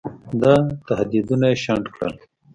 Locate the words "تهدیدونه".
0.87-1.45